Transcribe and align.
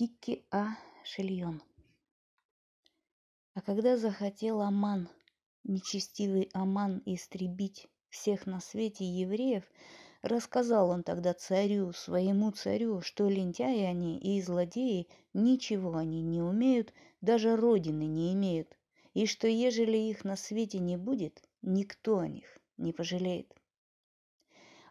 Тикки 0.00 0.46
А. 0.50 0.78
Шильон. 1.04 1.62
А 3.52 3.60
когда 3.60 3.98
захотел 3.98 4.62
Аман, 4.62 5.10
нечестивый 5.62 6.48
Аман, 6.54 7.02
истребить 7.04 7.86
всех 8.08 8.46
на 8.46 8.60
свете 8.60 9.04
евреев, 9.04 9.62
рассказал 10.22 10.88
он 10.88 11.02
тогда 11.02 11.34
царю, 11.34 11.92
своему 11.92 12.50
царю, 12.50 13.02
что 13.02 13.28
лентяи 13.28 13.82
они 13.82 14.18
и 14.18 14.40
злодеи, 14.40 15.06
ничего 15.34 15.94
они 15.96 16.22
не 16.22 16.40
умеют, 16.40 16.94
даже 17.20 17.54
родины 17.54 18.06
не 18.06 18.32
имеют, 18.32 18.78
и 19.12 19.26
что 19.26 19.48
ежели 19.48 19.98
их 19.98 20.24
на 20.24 20.36
свете 20.36 20.78
не 20.78 20.96
будет, 20.96 21.46
никто 21.60 22.20
о 22.20 22.26
них 22.26 22.58
не 22.78 22.94
пожалеет. 22.94 23.54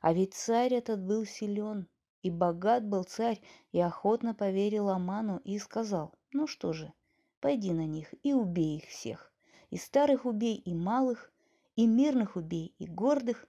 А 0.02 0.14
ведь 0.14 0.36
царь 0.36 0.76
этот 0.76 1.04
был 1.04 1.26
силен, 1.26 1.88
и 2.22 2.30
богат 2.30 2.86
был 2.86 3.04
царь, 3.04 3.42
и 3.72 3.80
охотно 3.80 4.34
поверил 4.34 4.90
Аману 4.90 5.38
и 5.44 5.58
сказал, 5.58 6.14
ну 6.32 6.48
что 6.48 6.74
же, 6.74 6.94
пойди 7.40 7.72
на 7.72 7.86
них 7.86 8.14
и 8.24 8.34
убей 8.34 8.78
их 8.78 8.86
всех. 8.86 9.32
И 9.70 9.78
старых 9.78 10.26
убей, 10.26 10.56
и 10.56 10.74
малых, 10.74 11.32
и 11.76 11.86
мирных 11.86 12.36
убей, 12.36 12.74
и 12.80 12.88
гордых. 12.88 13.48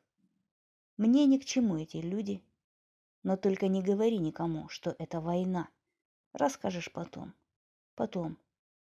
Мне 0.96 1.26
ни 1.26 1.38
к 1.38 1.44
чему 1.44 1.76
эти 1.78 1.96
люди. 1.96 2.42
Но 3.22 3.36
только 3.36 3.68
не 3.68 3.82
говори 3.82 4.18
никому, 4.18 4.68
что 4.68 4.94
это 4.98 5.20
война. 5.20 5.68
Расскажешь 6.32 6.92
потом. 6.92 7.34
Потом, 7.94 8.38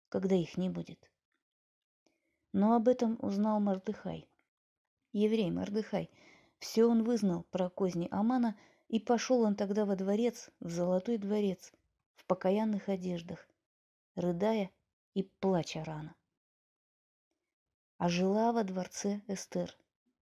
когда 0.09 0.35
их 0.35 0.57
не 0.57 0.71
будет. 0.71 1.11
Но 2.53 2.75
об 2.75 2.89
этом 2.89 3.19
узнал 3.21 3.61
Мордыхай. 3.61 4.29
Еврей 5.13 5.51
Мордыхай. 5.51 6.09
Все 6.59 6.85
он 6.85 7.03
вызнал 7.03 7.45
про 7.51 7.69
козни 7.69 8.09
Амана– 8.11 8.57
и 8.89 9.01
пошел 9.01 9.43
он 9.43 9.57
тогда 9.57 9.85
во 9.85 9.97
дворец, 9.97 10.51
в 10.61 10.71
золотой 10.71 11.19
дворец, 11.19 11.73
в 12.15 12.25
покаянных 12.27 12.89
одеждах, 12.89 13.49
рыдая 14.15 14.71
и 15.15 15.23
плача 15.23 15.85
рано. 15.85 16.15
А 17.99 18.09
жила 18.09 18.53
во 18.53 18.65
дворце 18.65 19.23
Эстер, 19.29 19.75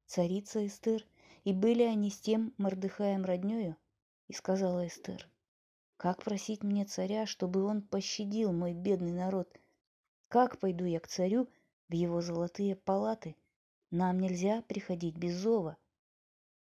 царица 0.06 0.66
Эстер, 0.66 1.06
и 1.44 1.52
были 1.52 1.82
они 1.82 2.10
с 2.10 2.20
тем 2.20 2.54
Мордыхаем 2.58 3.24
роднёю, 3.24 3.76
и 4.28 4.32
сказала 4.32 4.86
Эстер, 4.86 5.28
«Как 5.96 6.22
просить 6.22 6.62
мне 6.62 6.84
царя, 6.84 7.26
чтобы 7.26 7.64
он 7.64 7.82
пощадил 7.82 8.52
мой 8.52 8.72
бедный 8.72 9.12
народ? 9.12 9.48
Как 10.28 10.58
пойду 10.58 10.84
я 10.84 11.00
к 11.00 11.08
царю 11.08 11.48
в 11.88 11.94
его 11.94 12.20
золотые 12.20 12.76
палаты? 12.76 13.36
Нам 13.90 14.18
нельзя 14.20 14.62
приходить 14.62 15.16
без 15.16 15.34
зова. 15.36 15.76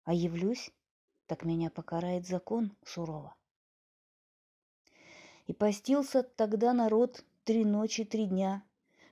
А 0.04 0.14
явлюсь, 0.14 0.72
так 1.26 1.44
меня 1.44 1.70
покарает 1.70 2.26
закон 2.26 2.76
сурово. 2.84 3.34
И 5.46 5.52
постился 5.52 6.22
тогда 6.22 6.72
народ 6.72 7.24
три 7.44 7.64
ночи, 7.64 8.04
три 8.04 8.26
дня, 8.26 8.62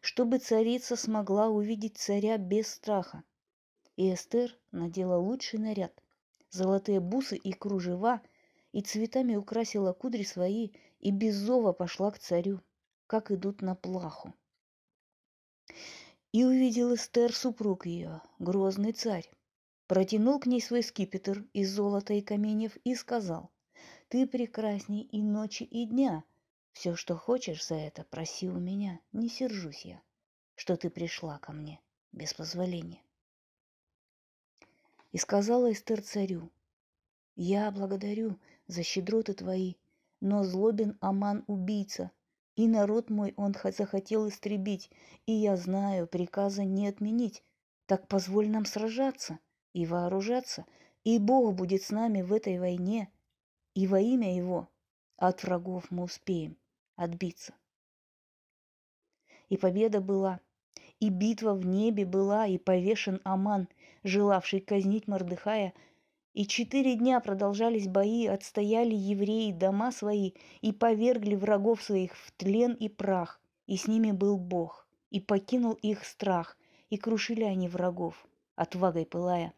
чтобы 0.00 0.38
царица 0.38 0.96
смогла 0.96 1.48
увидеть 1.48 1.98
царя 1.98 2.38
без 2.38 2.68
страха. 2.68 3.22
И 3.96 4.14
Эстер 4.14 4.56
надела 4.70 5.16
лучший 5.16 5.58
наряд, 5.58 6.02
золотые 6.50 7.00
бусы 7.00 7.36
и 7.36 7.52
кружева, 7.52 8.22
и 8.72 8.80
цветами 8.82 9.34
украсила 9.34 9.92
кудри 9.92 10.22
свои, 10.22 10.70
и 11.00 11.10
без 11.10 11.34
зова 11.34 11.72
пошла 11.72 12.10
к 12.10 12.18
царю, 12.18 12.60
как 13.06 13.30
идут 13.30 13.62
на 13.62 13.74
плаху. 13.74 14.32
И 16.32 16.44
увидел 16.44 16.94
Эстер 16.94 17.34
супруг 17.34 17.86
ее, 17.86 18.22
грозный 18.38 18.92
царь, 18.92 19.28
протянул 19.90 20.38
к 20.38 20.46
ней 20.46 20.62
свой 20.62 20.84
скипетр 20.84 21.44
из 21.52 21.74
золота 21.74 22.14
и 22.14 22.20
каменьев 22.20 22.76
и 22.84 22.94
сказал, 22.94 23.50
«Ты 24.06 24.24
прекрасней 24.24 25.02
и 25.02 25.20
ночи, 25.20 25.64
и 25.64 25.84
дня. 25.84 26.22
Все, 26.70 26.94
что 26.94 27.16
хочешь 27.16 27.66
за 27.66 27.74
это, 27.74 28.04
проси 28.04 28.48
у 28.48 28.60
меня, 28.60 29.00
не 29.10 29.28
сержусь 29.28 29.84
я, 29.84 30.00
что 30.54 30.76
ты 30.76 30.90
пришла 30.90 31.38
ко 31.38 31.50
мне 31.50 31.80
без 32.12 32.32
позволения». 32.34 33.02
И 35.10 35.18
сказала 35.18 35.72
Эстер 35.72 36.02
царю, 36.02 36.52
«Я 37.34 37.68
благодарю 37.72 38.38
за 38.68 38.84
щедроты 38.84 39.34
твои, 39.34 39.74
но 40.20 40.44
злобен 40.44 40.98
Аман 41.00 41.42
убийца, 41.48 42.12
и 42.54 42.68
народ 42.68 43.10
мой 43.10 43.34
он 43.36 43.56
захотел 43.76 44.28
истребить, 44.28 44.88
и 45.26 45.32
я 45.32 45.56
знаю, 45.56 46.06
приказа 46.06 46.62
не 46.62 46.86
отменить, 46.86 47.42
так 47.86 48.06
позволь 48.06 48.48
нам 48.48 48.66
сражаться» 48.66 49.40
и 49.72 49.86
вооружаться, 49.86 50.66
и 51.04 51.18
Бог 51.18 51.54
будет 51.54 51.82
с 51.82 51.90
нами 51.90 52.22
в 52.22 52.32
этой 52.32 52.58
войне, 52.58 53.10
и 53.74 53.86
во 53.86 54.00
имя 54.00 54.34
Его 54.34 54.68
от 55.16 55.42
врагов 55.42 55.90
мы 55.90 56.04
успеем 56.04 56.56
отбиться. 56.96 57.54
И 59.48 59.56
победа 59.56 60.00
была, 60.00 60.40
и 61.00 61.08
битва 61.08 61.54
в 61.54 61.66
небе 61.66 62.04
была, 62.04 62.46
и 62.46 62.58
повешен 62.58 63.20
Аман, 63.24 63.68
желавший 64.04 64.60
казнить 64.60 65.08
Мордыхая, 65.08 65.72
и 66.32 66.46
четыре 66.46 66.94
дня 66.94 67.20
продолжались 67.20 67.88
бои, 67.88 68.26
отстояли 68.26 68.94
евреи 68.94 69.52
дома 69.52 69.90
свои 69.90 70.32
и 70.60 70.72
повергли 70.72 71.34
врагов 71.34 71.82
своих 71.82 72.16
в 72.16 72.32
тлен 72.32 72.72
и 72.74 72.88
прах, 72.88 73.40
и 73.66 73.76
с 73.76 73.88
ними 73.88 74.12
был 74.12 74.38
Бог, 74.38 74.86
и 75.10 75.20
покинул 75.20 75.72
их 75.72 76.04
страх, 76.04 76.56
и 76.88 76.96
крушили 76.96 77.42
они 77.42 77.68
врагов, 77.68 78.26
отвагой 78.54 79.06
пылая. 79.06 79.54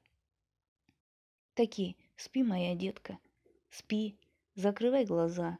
Такие, 1.54 1.96
спи, 2.16 2.42
моя 2.42 2.74
детка, 2.74 3.18
спи, 3.68 4.16
закрывай 4.54 5.04
глаза, 5.04 5.58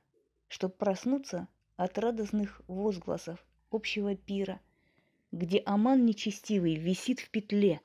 чтоб 0.48 0.75
проснуться 0.75 1.48
от 1.76 1.98
радостных 1.98 2.62
возгласов 2.66 3.44
общего 3.70 4.16
пира, 4.16 4.62
где 5.32 5.62
Аман 5.66 6.06
нечестивый 6.06 6.76
висит 6.76 7.20
в 7.20 7.28
петле, 7.28 7.82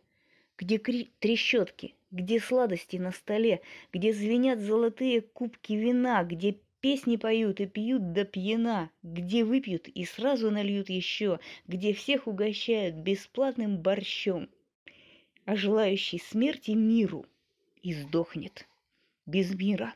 где 0.57 0.77
кри- 0.77 1.11
трещотки, 1.19 1.95
где 2.09 2.39
сладости 2.39 2.95
на 2.95 3.11
столе, 3.11 3.59
где 3.91 4.13
звенят 4.13 4.59
золотые 4.59 5.19
кубки 5.19 5.73
вина, 5.73 6.23
где 6.23 6.59
песни 6.79 7.17
поют 7.17 7.59
и 7.59 7.65
пьют 7.65 8.13
до 8.13 8.23
пьяна, 8.23 8.89
где 9.03 9.43
выпьют 9.43 9.89
и 9.89 10.05
сразу 10.05 10.49
нальют 10.49 10.89
еще, 10.89 11.41
где 11.67 11.91
всех 11.91 12.27
угощают 12.27 12.95
бесплатным 12.95 13.79
борщом, 13.79 14.49
а 15.43 15.57
желающий 15.57 16.19
смерти 16.19 16.71
миру– 16.71 17.25
и 17.87 17.93
сдохнет 17.93 18.67
без 19.25 19.55
мира. 19.55 19.95